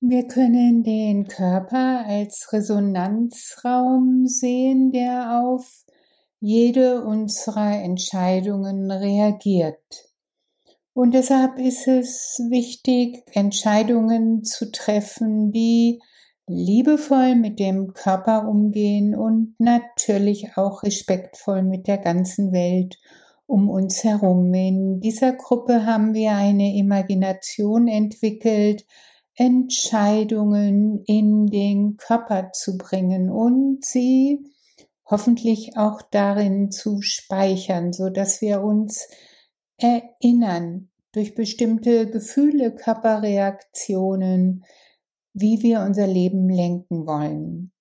Wir 0.00 0.26
können 0.26 0.82
den 0.82 1.26
Körper 1.26 2.04
als 2.06 2.52
Resonanzraum 2.52 4.26
sehen, 4.26 4.92
der 4.92 5.40
auf 5.40 5.86
jede 6.38 7.02
unserer 7.02 7.82
Entscheidungen 7.82 8.90
reagiert. 8.90 10.12
Und 10.92 11.14
deshalb 11.14 11.58
ist 11.58 11.88
es 11.88 12.38
wichtig, 12.50 13.24
Entscheidungen 13.32 14.44
zu 14.44 14.70
treffen, 14.70 15.50
die 15.50 16.00
liebevoll 16.46 17.34
mit 17.34 17.58
dem 17.58 17.94
Körper 17.94 18.48
umgehen 18.48 19.16
und 19.16 19.54
natürlich 19.58 20.56
auch 20.56 20.82
respektvoll 20.82 21.62
mit 21.62 21.86
der 21.86 21.98
ganzen 21.98 22.52
Welt 22.52 22.98
um 23.46 23.70
uns 23.70 24.04
herum. 24.04 24.52
In 24.52 25.00
dieser 25.00 25.32
Gruppe 25.32 25.86
haben 25.86 26.12
wir 26.12 26.32
eine 26.32 26.76
Imagination 26.76 27.88
entwickelt, 27.88 28.84
Entscheidungen 29.36 31.02
in 31.04 31.46
den 31.46 31.98
Körper 31.98 32.52
zu 32.52 32.78
bringen 32.78 33.30
und 33.30 33.84
sie 33.84 34.44
hoffentlich 35.04 35.76
auch 35.76 36.00
darin 36.10 36.70
zu 36.70 37.02
speichern, 37.02 37.92
so 37.92 38.08
dass 38.08 38.40
wir 38.40 38.62
uns 38.62 39.06
erinnern 39.76 40.88
durch 41.12 41.34
bestimmte 41.34 42.10
Gefühle, 42.10 42.74
Körperreaktionen, 42.74 44.64
wie 45.34 45.62
wir 45.62 45.80
unser 45.80 46.06
Leben 46.06 46.48
lenken 46.48 47.06
wollen. 47.06 47.72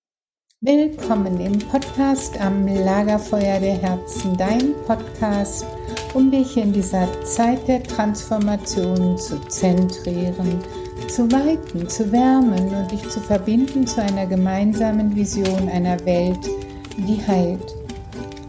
Willkommen 0.59 1.39
im 1.39 1.59
Podcast 1.59 2.39
am 2.41 2.67
Lagerfeuer 2.67 3.59
der 3.59 3.77
Herzen, 3.77 4.35
dein 4.35 4.73
Podcast, 4.85 5.65
um 6.13 6.31
dich 6.31 6.57
in 6.57 6.73
dieser 6.73 7.07
Zeit 7.23 7.65
der 7.67 7.83
Transformation 7.83 9.17
zu 9.17 9.39
zentrieren, 9.47 10.61
zu 11.07 11.31
weiten, 11.31 11.87
zu 11.87 12.11
wärmen 12.11 12.75
und 12.75 12.91
dich 12.91 13.07
zu 13.09 13.19
verbinden 13.19 13.87
zu 13.87 14.01
einer 14.01 14.25
gemeinsamen 14.25 15.15
Vision 15.15 15.69
einer 15.69 16.03
Welt, 16.05 16.49
die 16.97 17.21
heilt. 17.25 17.75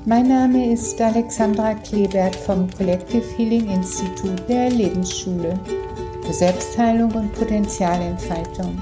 Mein 0.05 0.27
Name 0.29 0.73
ist 0.73 1.01
Alexandra 1.01 1.75
Klebert 1.75 2.35
vom 2.37 2.69
Collective 2.77 3.25
Healing 3.37 3.71
Institut 3.71 4.49
der 4.49 4.71
Lebensschule 4.71 5.59
für 6.25 6.33
Selbstheilung 6.33 7.13
und 7.13 7.33
Potenzialentfaltung. 7.33 8.79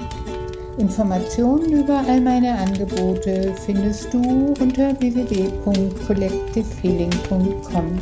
Informationen 0.77 1.83
über 1.83 2.03
all 2.07 2.21
meine 2.21 2.57
Angebote 2.57 3.53
findest 3.65 4.13
du 4.13 4.53
unter 4.59 4.99
www.collectivehealing.com. 4.99 7.99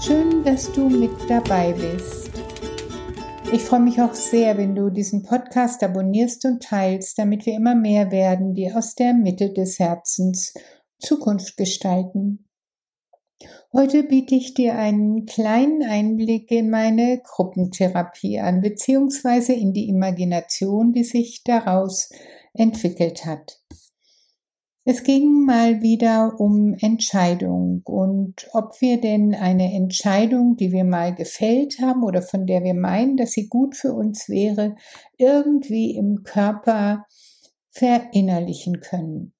Schön, 0.00 0.44
dass 0.44 0.70
du 0.72 0.88
mit 0.88 1.10
dabei 1.28 1.72
bist. 1.72 2.27
Ich 3.50 3.62
freue 3.62 3.80
mich 3.80 3.98
auch 4.02 4.12
sehr, 4.14 4.58
wenn 4.58 4.74
du 4.74 4.90
diesen 4.90 5.22
Podcast 5.22 5.82
abonnierst 5.82 6.44
und 6.44 6.62
teilst, 6.62 7.18
damit 7.18 7.46
wir 7.46 7.54
immer 7.54 7.74
mehr 7.74 8.10
werden, 8.10 8.52
die 8.52 8.70
aus 8.70 8.94
der 8.94 9.14
Mitte 9.14 9.54
des 9.54 9.78
Herzens 9.78 10.52
Zukunft 10.98 11.56
gestalten. 11.56 12.46
Heute 13.72 14.02
biete 14.02 14.34
ich 14.34 14.52
dir 14.52 14.76
einen 14.76 15.24
kleinen 15.24 15.82
Einblick 15.82 16.50
in 16.50 16.68
meine 16.68 17.22
Gruppentherapie 17.24 18.38
an, 18.38 18.60
beziehungsweise 18.60 19.54
in 19.54 19.72
die 19.72 19.88
Imagination, 19.88 20.92
die 20.92 21.04
sich 21.04 21.42
daraus 21.42 22.10
entwickelt 22.52 23.24
hat. 23.24 23.62
Es 24.90 25.02
ging 25.02 25.44
mal 25.44 25.82
wieder 25.82 26.40
um 26.40 26.72
Entscheidung 26.72 27.82
und 27.84 28.48
ob 28.54 28.80
wir 28.80 28.98
denn 28.98 29.34
eine 29.34 29.74
Entscheidung, 29.74 30.56
die 30.56 30.72
wir 30.72 30.84
mal 30.84 31.14
gefällt 31.14 31.78
haben 31.78 32.02
oder 32.02 32.22
von 32.22 32.46
der 32.46 32.64
wir 32.64 32.72
meinen, 32.72 33.18
dass 33.18 33.32
sie 33.32 33.48
gut 33.48 33.76
für 33.76 33.92
uns 33.92 34.30
wäre, 34.30 34.76
irgendwie 35.18 35.94
im 35.94 36.22
Körper 36.22 37.04
verinnerlichen 37.68 38.80
können. 38.80 39.34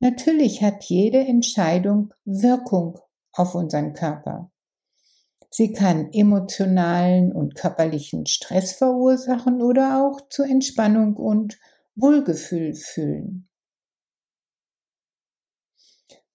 Natürlich 0.00 0.62
hat 0.62 0.84
jede 0.84 1.20
Entscheidung 1.20 2.12
Wirkung 2.26 2.98
auf 3.32 3.54
unseren 3.54 3.94
Körper. 3.94 4.52
Sie 5.48 5.72
kann 5.72 6.12
emotionalen 6.12 7.32
und 7.32 7.54
körperlichen 7.54 8.26
Stress 8.26 8.72
verursachen 8.72 9.62
oder 9.62 10.04
auch 10.04 10.28
zu 10.28 10.42
Entspannung 10.42 11.16
und 11.16 11.58
Wohlgefühl 11.94 12.74
fühlen. 12.74 13.48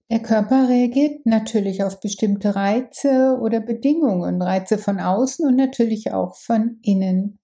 Der 0.09 0.19
Körper 0.21 0.69
reagiert 0.69 1.25
natürlich 1.25 1.83
auf 1.83 1.99
bestimmte 1.99 2.55
Reize 2.55 3.37
oder 3.41 3.59
Bedingungen, 3.59 4.41
Reize 4.41 4.77
von 4.77 4.99
außen 4.99 5.45
und 5.45 5.57
natürlich 5.57 6.13
auch 6.13 6.37
von 6.37 6.79
innen. 6.81 7.39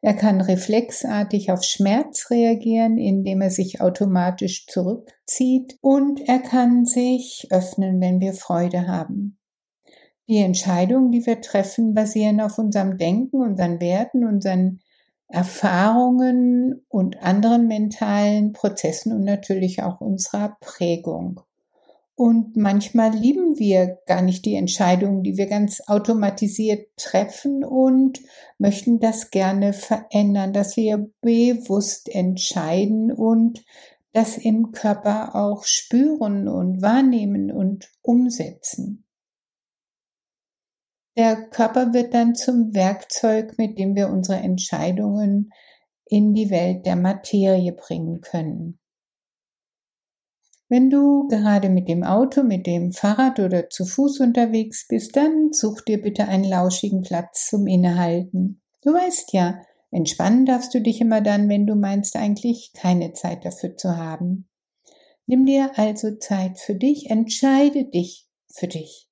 Er 0.00 0.14
kann 0.14 0.40
reflexartig 0.40 1.50
auf 1.50 1.64
Schmerz 1.64 2.30
reagieren, 2.30 2.98
indem 2.98 3.40
er 3.40 3.50
sich 3.50 3.80
automatisch 3.80 4.66
zurückzieht 4.66 5.76
und 5.80 6.20
er 6.28 6.38
kann 6.38 6.84
sich 6.84 7.48
öffnen, 7.50 8.00
wenn 8.00 8.20
wir 8.20 8.34
Freude 8.34 8.86
haben. 8.86 9.38
Die 10.28 10.38
Entscheidungen, 10.38 11.10
die 11.10 11.26
wir 11.26 11.40
treffen, 11.40 11.94
basieren 11.94 12.40
auf 12.40 12.58
unserem 12.58 12.96
Denken, 12.96 13.42
unseren 13.42 13.80
Werten, 13.80 14.24
unseren 14.24 14.80
Erfahrungen 15.28 16.84
und 16.88 17.22
anderen 17.22 17.66
mentalen 17.66 18.52
Prozessen 18.52 19.12
und 19.12 19.24
natürlich 19.24 19.82
auch 19.82 20.00
unserer 20.00 20.56
Prägung. 20.60 21.40
Und 22.16 22.56
manchmal 22.56 23.12
lieben 23.12 23.58
wir 23.58 23.98
gar 24.06 24.22
nicht 24.22 24.44
die 24.44 24.54
Entscheidungen, 24.54 25.24
die 25.24 25.36
wir 25.36 25.46
ganz 25.46 25.82
automatisiert 25.88 26.86
treffen 26.96 27.64
und 27.64 28.20
möchten 28.58 29.00
das 29.00 29.30
gerne 29.30 29.72
verändern, 29.72 30.52
dass 30.52 30.76
wir 30.76 31.10
bewusst 31.20 32.08
entscheiden 32.14 33.10
und 33.10 33.64
das 34.12 34.38
im 34.38 34.70
Körper 34.70 35.34
auch 35.34 35.64
spüren 35.64 36.46
und 36.46 36.82
wahrnehmen 36.82 37.50
und 37.50 37.90
umsetzen. 38.00 39.03
Der 41.16 41.48
Körper 41.50 41.92
wird 41.92 42.12
dann 42.12 42.34
zum 42.34 42.74
Werkzeug, 42.74 43.56
mit 43.56 43.78
dem 43.78 43.94
wir 43.94 44.08
unsere 44.08 44.38
Entscheidungen 44.38 45.52
in 46.06 46.34
die 46.34 46.50
Welt 46.50 46.86
der 46.86 46.96
Materie 46.96 47.72
bringen 47.72 48.20
können. 48.20 48.78
Wenn 50.68 50.90
du 50.90 51.28
gerade 51.28 51.68
mit 51.68 51.88
dem 51.88 52.02
Auto, 52.02 52.42
mit 52.42 52.66
dem 52.66 52.90
Fahrrad 52.90 53.38
oder 53.38 53.70
zu 53.70 53.84
Fuß 53.84 54.20
unterwegs 54.20 54.86
bist, 54.88 55.14
dann 55.14 55.52
such 55.52 55.82
dir 55.82 56.00
bitte 56.00 56.26
einen 56.26 56.44
lauschigen 56.44 57.02
Platz 57.02 57.48
zum 57.48 57.66
Innehalten. 57.66 58.60
Du 58.82 58.92
weißt 58.92 59.32
ja, 59.34 59.60
entspannen 59.90 60.46
darfst 60.46 60.74
du 60.74 60.80
dich 60.80 61.00
immer 61.00 61.20
dann, 61.20 61.48
wenn 61.48 61.66
du 61.66 61.76
meinst 61.76 62.16
eigentlich 62.16 62.72
keine 62.74 63.12
Zeit 63.12 63.44
dafür 63.44 63.76
zu 63.76 63.96
haben. 63.96 64.48
Nimm 65.26 65.46
dir 65.46 65.70
also 65.76 66.16
Zeit 66.16 66.58
für 66.58 66.74
dich, 66.74 67.08
entscheide 67.08 67.84
dich 67.84 68.26
für 68.52 68.66
dich. 68.66 69.08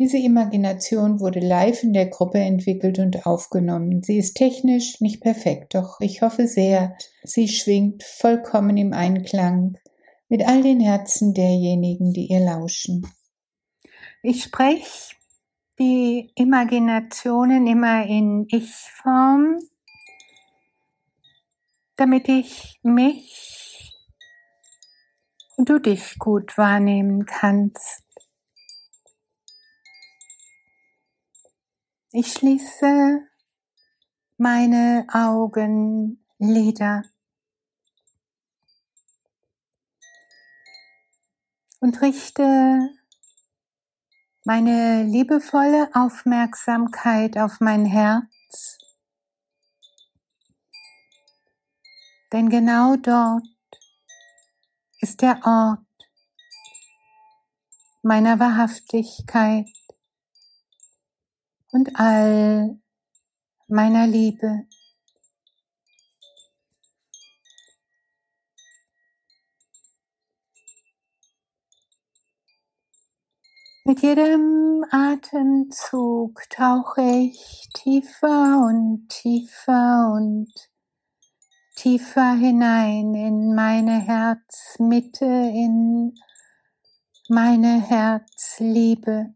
Diese 0.00 0.16
Imagination 0.16 1.20
wurde 1.20 1.40
live 1.40 1.82
in 1.82 1.92
der 1.92 2.06
Gruppe 2.06 2.38
entwickelt 2.38 2.98
und 2.98 3.26
aufgenommen. 3.26 4.02
Sie 4.02 4.16
ist 4.16 4.34
technisch 4.34 4.98
nicht 5.02 5.20
perfekt, 5.20 5.74
doch 5.74 6.00
ich 6.00 6.22
hoffe 6.22 6.48
sehr, 6.48 6.96
sie 7.22 7.48
schwingt 7.48 8.02
vollkommen 8.02 8.78
im 8.78 8.94
Einklang 8.94 9.76
mit 10.30 10.48
all 10.48 10.62
den 10.62 10.80
Herzen 10.80 11.34
derjenigen, 11.34 12.14
die 12.14 12.28
ihr 12.28 12.40
lauschen. 12.40 13.06
Ich 14.22 14.44
spreche 14.44 15.14
die 15.78 16.32
Imaginationen 16.34 17.66
immer 17.66 18.06
in 18.06 18.46
Ich-Form, 18.48 19.58
damit 21.96 22.26
ich 22.26 22.80
mich 22.82 23.92
und 25.58 25.68
du 25.68 25.78
dich 25.78 26.18
gut 26.18 26.56
wahrnehmen 26.56 27.26
kannst. 27.26 28.09
Ich 32.12 32.32
schließe 32.32 33.20
meine 34.36 35.06
Augenlider. 35.12 37.02
und 41.80 42.00
richte 42.02 42.90
meine 44.44 45.04
liebevolle 45.04 45.90
Aufmerksamkeit 45.94 47.36
auf 47.38 47.60
mein 47.60 47.84
Herz. 47.84 48.78
Denn 52.32 52.48
genau 52.48 52.96
dort 52.96 53.42
ist 55.00 55.22
der 55.22 55.40
Ort 55.44 55.80
meiner 58.02 58.38
Wahrhaftigkeit 58.38 59.66
und 61.72 61.98
all 61.98 62.78
meiner 63.68 64.06
Liebe. 64.06 64.66
Mit 73.84 74.02
jedem 74.02 74.84
Atemzug 74.90 76.42
tauche 76.50 77.02
ich 77.02 77.68
tiefer 77.74 78.62
und 78.64 79.08
tiefer 79.08 80.12
und 80.14 80.52
tiefer 81.76 82.34
hinein 82.34 83.14
in 83.14 83.54
meine 83.54 83.98
Herzmitte, 83.98 85.24
in 85.24 86.14
meine 87.28 87.80
Herzliebe. 87.80 89.34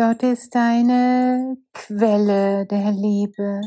Dort 0.00 0.22
ist 0.22 0.56
eine 0.56 1.58
Quelle 1.74 2.64
der 2.64 2.90
Liebe. 2.90 3.60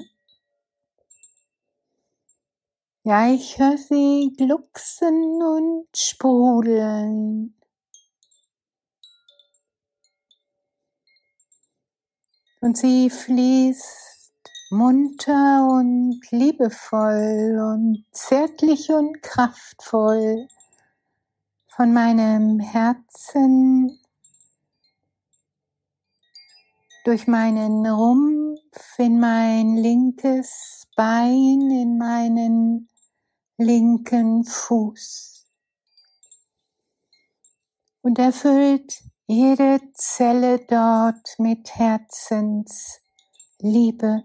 Ja, 3.03 3.27
ich 3.27 3.59
höre 3.59 3.77
sie 3.77 4.33
glucksen 4.35 5.43
und 5.43 5.85
sprudeln. 5.95 7.53
Und 12.61 12.77
sie 12.79 13.11
fließt 13.11 14.31
munter 14.71 15.67
und 15.69 16.19
liebevoll 16.31 17.59
und 17.61 18.05
zärtlich 18.11 18.89
und 18.89 19.21
kraftvoll 19.21 20.47
von 21.67 21.93
meinem 21.93 22.59
Herzen 22.59 23.99
durch 27.03 27.27
meinen 27.27 27.85
Rumpf 27.85 28.97
in 28.97 29.19
mein 29.19 29.77
linkes 29.77 30.87
Bein, 30.95 31.69
in 31.71 31.97
meinen 31.97 32.89
linken 33.57 34.45
Fuß 34.45 35.33
und 38.03 38.19
erfüllt 38.19 39.01
jede 39.27 39.79
Zelle 39.93 40.59
dort 40.59 41.39
mit 41.39 41.75
Herzensliebe. 41.75 44.23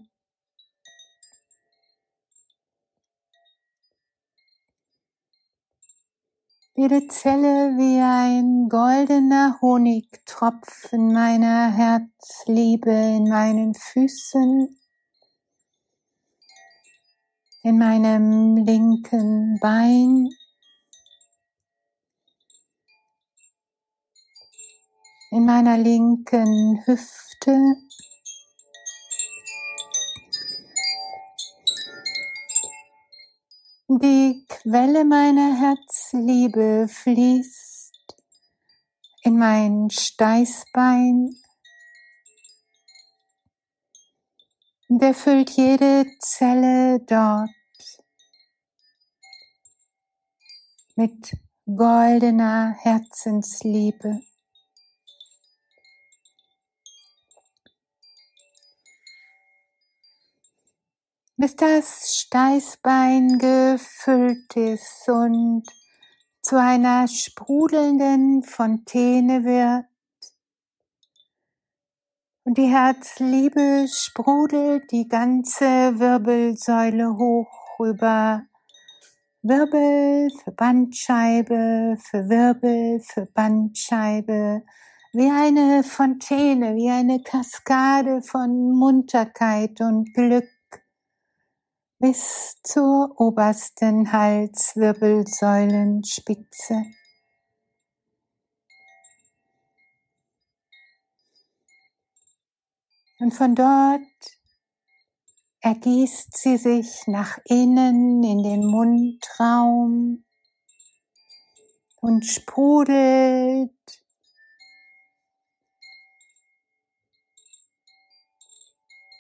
Jede 6.81 7.09
Zelle 7.09 7.77
wie 7.77 8.01
ein 8.01 8.69
goldener 8.69 9.59
Honigtropfen 9.61 11.13
meiner 11.13 11.73
Herzliebe 11.73 12.93
in 12.93 13.29
meinen 13.29 13.75
Füßen, 13.75 14.79
in 17.65 17.79
meinem 17.79 18.59
linken 18.59 19.59
Bein, 19.61 20.29
in 25.33 25.45
meiner 25.45 25.79
linken 25.79 26.81
Hüfte. 26.87 27.75
Die 33.91 34.45
Quelle 34.51 35.03
meiner 35.07 35.59
Herzliebe 35.59 36.89
fließt 36.89 38.17
in 39.23 39.39
mein 39.39 39.89
Steißbein 39.89 41.35
und 44.89 45.03
erfüllt 45.03 45.49
jede 45.57 46.05
Zelle 46.21 47.01
dort 47.01 47.49
mit 50.95 51.33
goldener 51.65 52.77
Herzensliebe. 52.81 54.21
Bis 61.41 61.55
das 61.55 62.17
Steißbein 62.17 63.39
gefüllt 63.39 64.57
ist 64.57 65.09
und 65.09 65.63
zu 66.43 66.61
einer 66.61 67.07
sprudelnden 67.07 68.43
Fontäne 68.43 69.45
wird. 69.45 69.85
Und 72.43 72.59
die 72.59 72.67
Herzliebe 72.67 73.87
sprudelt 73.89 74.91
die 74.91 75.07
ganze 75.07 75.65
Wirbelsäule 76.01 77.17
hoch 77.17 77.79
über 77.79 78.43
Wirbel 79.43 80.31
für 80.43 80.51
Bandscheibe, 80.51 81.99
für 82.01 82.29
Wirbel, 82.29 83.01
für 83.01 83.27
Bandscheibe, 83.27 84.65
wie 85.13 85.31
eine 85.31 85.85
Fontäne, 85.85 86.75
wie 86.75 86.91
eine 86.91 87.23
Kaskade 87.23 88.23
von 88.23 88.73
Munterkeit 88.73 89.81
und 89.81 90.13
Glück 90.13 90.58
bis 92.01 92.61
zur 92.63 93.21
obersten 93.21 94.13
Halswirbelsäulenspitze. 94.13 96.85
Und 103.21 103.33
von 103.33 103.57
dort 103.57 104.01
ergießt 105.61 106.39
sie 106.39 106.57
sich 106.57 107.09
nach 107.09 107.37
innen 107.47 108.23
in 108.23 108.45
den 108.45 108.65
Mundraum 108.65 110.25
und 112.01 112.25
sprudelt 112.25 113.73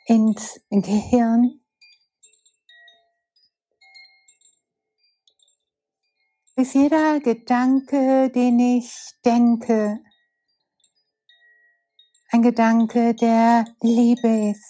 ins 0.06 0.60
Gehirn. 0.70 1.57
Bis 6.58 6.74
jeder 6.74 7.20
Gedanke, 7.20 8.30
den 8.34 8.58
ich 8.58 8.92
denke, 9.24 10.00
ein 12.32 12.42
Gedanke 12.42 13.14
der 13.14 13.64
Liebe 13.80 14.50
ist, 14.50 14.66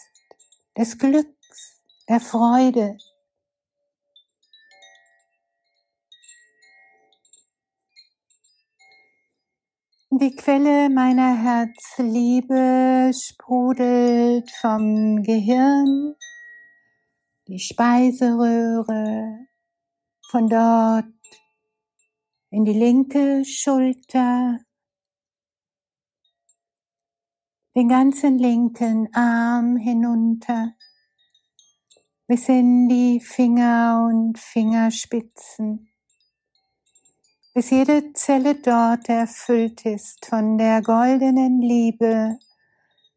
des 0.76 0.98
Glücks, 0.98 1.80
der 2.06 2.20
Freude. 2.20 2.98
Die 10.10 10.36
Quelle 10.36 10.90
meiner 10.90 11.42
Herzliebe 11.42 13.12
sprudelt 13.14 14.50
vom 14.60 15.22
Gehirn, 15.22 16.16
die 17.46 17.58
Speiseröhre, 17.58 19.38
von 20.30 20.50
dort 20.50 21.17
in 22.50 22.64
die 22.64 22.72
linke 22.72 23.44
Schulter, 23.44 24.58
den 27.74 27.88
ganzen 27.88 28.38
linken 28.38 29.12
Arm 29.14 29.76
hinunter. 29.76 30.74
Bis 32.26 32.48
in 32.48 32.88
die 32.88 33.20
Finger 33.20 34.06
und 34.06 34.38
Fingerspitzen, 34.38 35.88
bis 37.54 37.70
jede 37.70 38.12
Zelle 38.12 38.54
dort 38.56 39.08
erfüllt 39.08 39.86
ist 39.86 40.26
von 40.26 40.58
der 40.58 40.82
goldenen 40.82 41.62
Liebe 41.62 42.38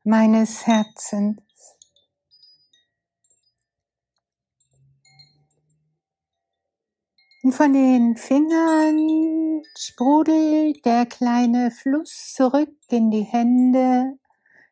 meines 0.03 0.65
Herzens. 0.65 1.50
Und 7.43 7.53
von 7.53 7.73
den 7.73 8.17
Fingern 8.17 9.63
sprudelt 9.75 10.85
der 10.85 11.07
kleine 11.07 11.71
Fluss 11.71 12.33
zurück 12.35 12.75
in 12.89 13.09
die 13.09 13.23
Hände, 13.23 14.19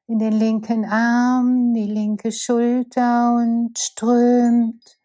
in 0.05 0.19
den 0.19 0.33
linken 0.33 0.85
Arm, 0.85 1.73
die 1.73 1.88
linke 1.88 2.31
Schulter 2.31 3.33
und 3.33 3.77
strömt 3.79 4.99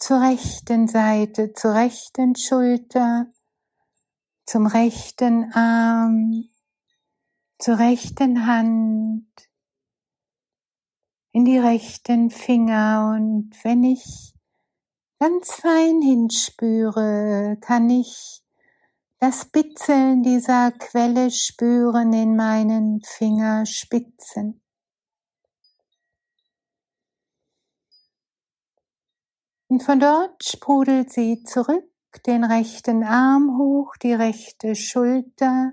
zur 0.00 0.20
rechten 0.20 0.88
Seite, 0.88 1.52
zur 1.52 1.74
rechten 1.74 2.34
Schulter, 2.34 3.26
zum 4.44 4.66
rechten 4.66 5.52
Arm, 5.52 6.48
zur 7.58 7.78
rechten 7.78 8.46
Hand, 8.46 9.28
in 11.30 11.44
die 11.44 11.58
rechten 11.58 12.30
Finger. 12.30 13.14
Und 13.16 13.52
wenn 13.62 13.84
ich 13.84 14.33
ganz 15.18 15.52
fein 15.52 16.02
hinspüre, 16.02 17.56
kann 17.60 17.88
ich 17.90 18.42
das 19.18 19.46
Bitzeln 19.46 20.22
dieser 20.22 20.72
Quelle 20.72 21.30
spüren 21.30 22.12
in 22.12 22.36
meinen 22.36 23.00
Fingerspitzen. 23.02 24.60
Und 29.68 29.82
von 29.82 29.98
dort 29.98 30.44
sprudelt 30.44 31.12
sie 31.12 31.42
zurück, 31.42 31.90
den 32.26 32.44
rechten 32.44 33.02
Arm 33.02 33.58
hoch, 33.58 33.96
die 33.96 34.12
rechte 34.12 34.74
Schulter 34.74 35.72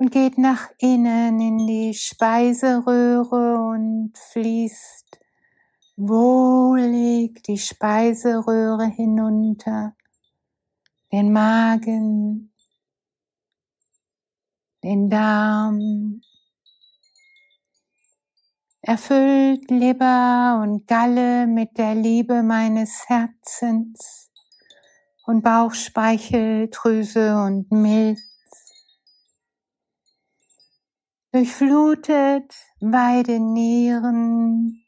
und 0.00 0.10
geht 0.10 0.38
nach 0.38 0.70
innen 0.78 1.40
in 1.40 1.66
die 1.66 1.92
Speiseröhre 1.92 3.58
und 3.58 4.12
fließt 4.32 4.99
wohlig 6.00 7.42
die 7.42 7.58
Speiseröhre 7.58 8.86
hinunter, 8.86 9.94
den 11.12 11.32
Magen, 11.32 12.52
den 14.82 15.10
Darm, 15.10 16.22
erfüllt 18.80 19.70
Leber 19.70 20.60
und 20.62 20.86
Galle 20.86 21.46
mit 21.46 21.76
der 21.76 21.94
Liebe 21.94 22.42
meines 22.42 23.04
Herzens 23.06 24.30
und 25.26 25.42
Bauchspeicheldrüse 25.42 27.36
und 27.36 27.70
Milz. 27.70 28.20
Durchflutet 31.32 32.54
beide 32.80 33.38
Nieren 33.38 34.82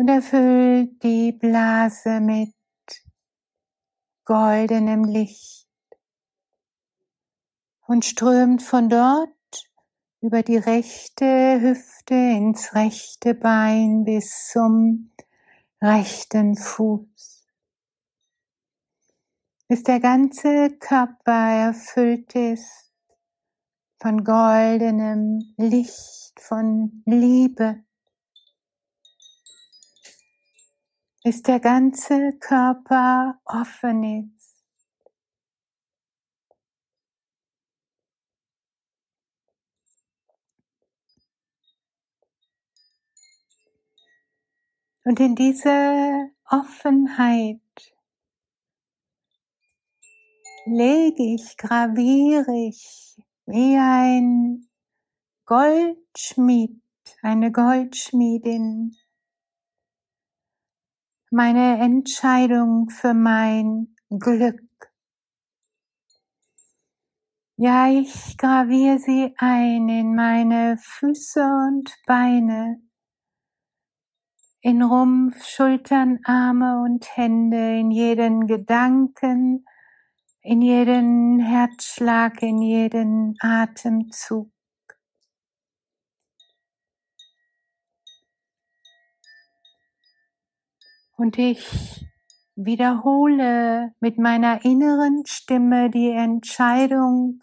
und 0.00 0.08
erfüllt 0.08 1.02
die 1.02 1.30
Blase 1.30 2.20
mit 2.20 2.54
goldenem 4.24 5.04
Licht 5.04 5.68
und 7.86 8.06
strömt 8.06 8.62
von 8.62 8.88
dort 8.88 9.28
über 10.22 10.42
die 10.42 10.56
rechte 10.56 11.60
Hüfte 11.60 12.14
ins 12.14 12.74
rechte 12.74 13.34
Bein 13.34 14.04
bis 14.04 14.48
zum 14.50 15.10
rechten 15.82 16.56
Fuß. 16.56 17.46
Bis 19.68 19.82
der 19.82 20.00
ganze 20.00 20.78
Körper 20.78 21.66
erfüllt 21.66 22.34
ist 22.34 22.90
von 23.98 24.24
goldenem 24.24 25.52
Licht, 25.58 26.40
von 26.40 27.02
Liebe. 27.04 27.84
Bis 31.22 31.42
der 31.42 31.60
ganze 31.60 32.32
Körper 32.38 33.38
offen 33.44 34.02
ist 34.04 34.40
Und 45.10 45.18
in 45.18 45.34
diese 45.34 46.30
Offenheit 46.50 47.60
lege 50.66 51.34
ich, 51.34 51.56
graviere 51.56 52.68
ich 52.68 53.16
wie 53.46 53.76
ein 53.76 54.68
Goldschmied, 55.46 56.80
eine 57.22 57.50
Goldschmiedin, 57.50 58.94
meine 61.30 61.78
Entscheidung 61.78 62.90
für 62.90 63.14
mein 63.14 63.94
Glück. 64.10 64.60
Ja, 67.56 67.88
ich 67.88 68.36
graviere 68.38 68.98
sie 68.98 69.32
ein 69.38 69.88
in 69.88 70.16
meine 70.16 70.76
Füße 70.78 71.40
und 71.44 71.94
Beine, 72.04 72.80
in 74.62 74.82
Rumpf, 74.82 75.44
Schultern, 75.44 76.20
Arme 76.24 76.80
und 76.82 77.14
Hände, 77.16 77.78
in 77.78 77.90
jeden 77.90 78.46
Gedanken, 78.46 79.66
in 80.42 80.62
jeden 80.62 81.40
Herzschlag, 81.40 82.42
in 82.42 82.62
jeden 82.62 83.36
Atemzug. 83.40 84.50
Und 91.20 91.36
ich 91.36 92.08
wiederhole 92.56 93.94
mit 94.00 94.16
meiner 94.18 94.64
inneren 94.64 95.24
Stimme 95.26 95.90
die 95.90 96.10
Entscheidung, 96.10 97.42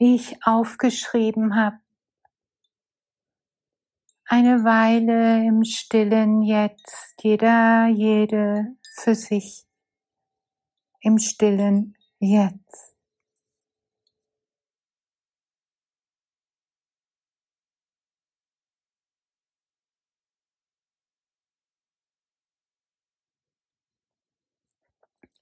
die 0.00 0.14
ich 0.14 0.46
aufgeschrieben 0.46 1.56
habe 1.56 1.82
eine 4.32 4.64
Weile 4.64 5.46
im 5.46 5.62
Stillen 5.62 6.40
jetzt, 6.40 7.16
jeder, 7.22 7.86
jede 7.88 8.76
für 8.94 9.14
sich, 9.14 9.66
im 11.00 11.18
Stillen 11.18 11.98
jetzt. 12.18 12.94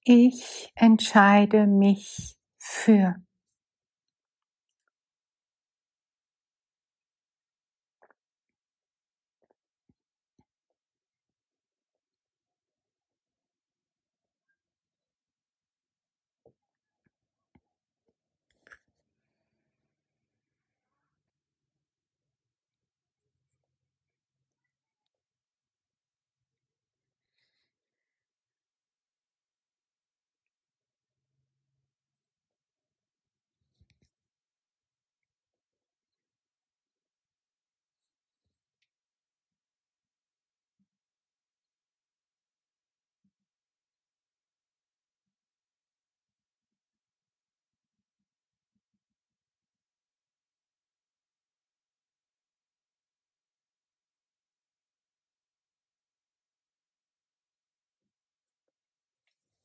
Ich 0.05 0.71
entscheide 0.75 1.67
mich 1.67 2.35
für. 2.59 3.17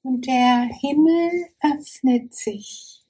Und 0.05 0.27
der 0.27 0.69
Himmel 0.81 1.47
öffnet 1.62 2.35
sich 2.35 3.03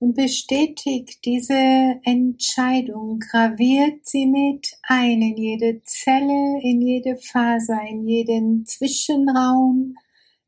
und 0.00 0.14
bestätigt 0.14 1.24
diese 1.24 2.00
Entscheidung, 2.02 3.18
graviert 3.20 4.04
sie 4.04 4.26
mit 4.26 4.76
ein 4.82 5.22
in 5.22 5.36
jede 5.38 5.82
Zelle, 5.84 6.60
in 6.62 6.82
jede 6.82 7.16
Faser, 7.16 7.80
in 7.88 8.06
jeden 8.06 8.66
Zwischenraum, 8.66 9.96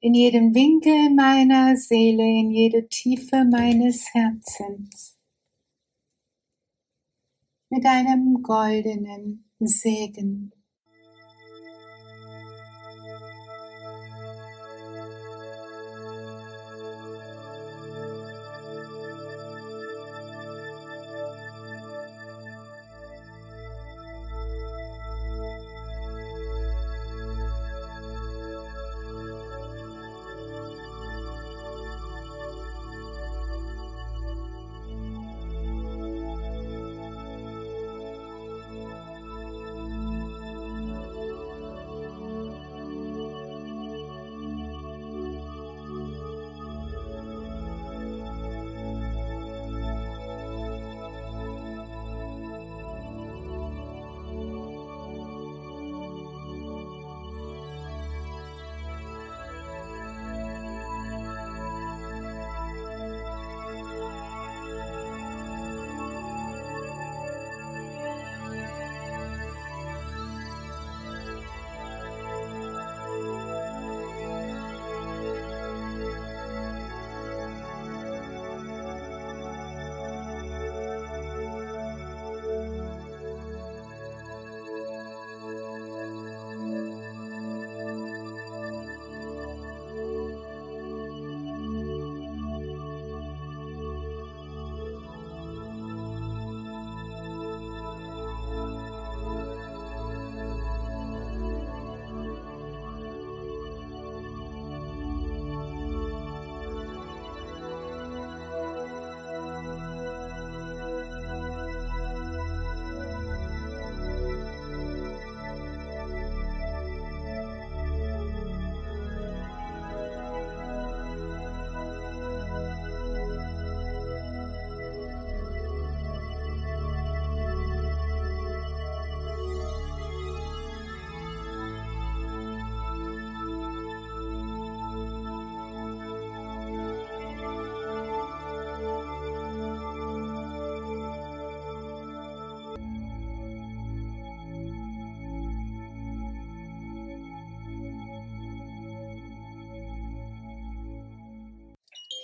in 0.01 0.13
jeden 0.13 0.55
Winkel 0.55 1.09
meiner 1.15 1.77
Seele, 1.77 2.25
in 2.25 2.51
jede 2.51 2.87
Tiefe 2.89 3.47
meines 3.51 4.13
Herzens. 4.13 5.17
Mit 7.71 7.87
einem 7.87 8.43
goldenen 8.43 9.51
Segen. 9.61 10.53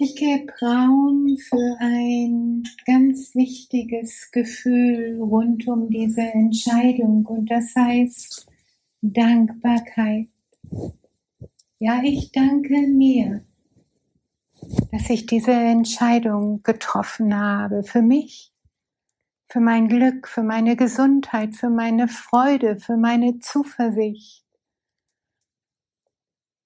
Ich 0.02 0.16
gebe 0.16 0.50
Raum 0.62 1.36
für 1.36 1.76
ein 1.78 2.62
ganz 2.86 3.34
wichtiges 3.34 4.30
Gefühl 4.30 5.20
rund 5.20 5.68
um 5.68 5.90
diese 5.90 6.22
Entscheidung 6.22 7.26
und 7.26 7.50
das 7.50 7.74
heißt 7.76 8.46
Dankbarkeit. 9.02 10.28
Ja, 11.78 12.00
ich 12.02 12.32
danke 12.32 12.86
mir, 12.86 13.44
dass 14.90 15.10
ich 15.10 15.26
diese 15.26 15.52
Entscheidung 15.52 16.62
getroffen 16.62 17.38
habe 17.38 17.82
für 17.82 18.00
mich, 18.00 18.54
für 19.50 19.60
mein 19.60 19.86
Glück, 19.88 20.28
für 20.28 20.42
meine 20.42 20.76
Gesundheit, 20.76 21.56
für 21.56 21.68
meine 21.68 22.08
Freude, 22.08 22.76
für 22.76 22.96
meine 22.96 23.40
Zuversicht, 23.40 24.46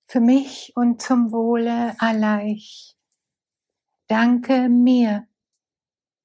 für 0.06 0.20
mich 0.20 0.72
und 0.76 1.02
zum 1.02 1.32
Wohle 1.32 1.96
aller. 1.98 2.44
Ich 2.44 2.94
danke 4.08 4.68
mir 4.68 5.26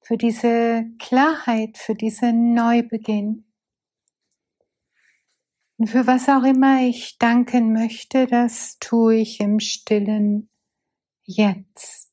für 0.00 0.16
diese 0.16 0.86
Klarheit, 0.98 1.78
für 1.78 1.94
diesen 1.94 2.54
Neubeginn. 2.54 3.44
Und 5.76 5.86
für 5.86 6.06
was 6.06 6.28
auch 6.28 6.42
immer 6.42 6.82
ich 6.82 7.16
danken 7.18 7.72
möchte, 7.72 8.26
das 8.26 8.78
tue 8.80 9.16
ich 9.16 9.40
im 9.40 9.60
stillen 9.60 10.50
Jetzt. 11.22 12.09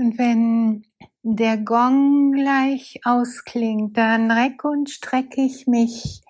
Und 0.00 0.16
wenn 0.16 0.86
der 1.22 1.58
Gong 1.58 2.32
gleich 2.32 3.00
ausklingt, 3.04 3.98
dann 3.98 4.30
reck 4.30 4.64
und 4.64 4.88
strecke 4.88 5.42
ich 5.42 5.66
mich 5.66 6.22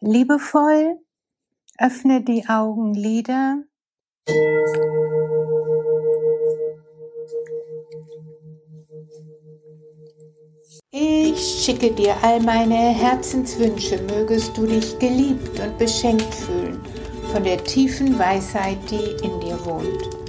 liebevoll, 0.00 0.98
öffne 1.78 2.22
die 2.22 2.48
Augenlider. 2.48 3.64
Ich 10.90 11.64
schicke 11.64 11.92
dir 11.92 12.14
all 12.22 12.40
meine 12.40 12.94
Herzenswünsche, 12.94 14.00
mögest 14.04 14.56
du 14.56 14.64
dich 14.64 14.98
geliebt 14.98 15.60
und 15.60 15.76
beschenkt 15.76 16.34
fühlen 16.34 16.80
von 17.30 17.44
der 17.44 17.62
tiefen 17.62 18.18
Weisheit, 18.18 18.78
die 18.90 19.26
in 19.26 19.38
dir 19.40 19.62
wohnt. 19.66 20.21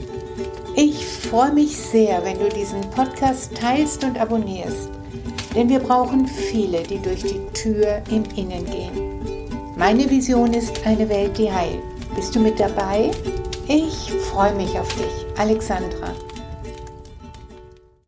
Ich 0.75 1.05
freue 1.05 1.51
mich 1.53 1.77
sehr, 1.77 2.25
wenn 2.25 2.39
du 2.39 2.49
diesen 2.49 2.81
Podcast 2.81 3.55
teilst 3.55 4.03
und 4.03 4.19
abonnierst, 4.19 4.89
denn 5.53 5.69
wir 5.69 5.77
brauchen 5.77 6.25
viele, 6.25 6.81
die 6.81 6.97
durch 6.97 7.21
die 7.21 7.39
Tür 7.53 8.01
im 8.09 8.23
Innen 8.35 8.65
gehen. 8.65 9.71
Meine 9.77 10.09
Vision 10.09 10.51
ist 10.51 10.83
eine 10.83 11.07
Welt, 11.09 11.37
die 11.37 11.51
heilt. 11.51 11.79
Bist 12.15 12.35
du 12.35 12.39
mit 12.39 12.59
dabei? 12.59 13.11
Ich 13.67 14.11
freue 14.31 14.55
mich 14.55 14.77
auf 14.79 14.87
dich, 14.95 15.37
Alexandra. 15.37 16.11